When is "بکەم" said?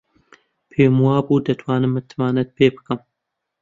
2.75-2.99